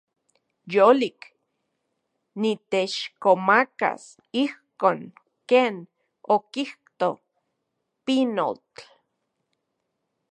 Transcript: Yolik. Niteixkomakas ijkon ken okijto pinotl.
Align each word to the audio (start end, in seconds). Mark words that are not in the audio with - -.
Yolik. 0.73 1.19
Niteixkomakas 2.41 4.03
ijkon 4.41 4.99
ken 5.49 5.75
okijto 6.35 7.09
pinotl. 8.05 8.79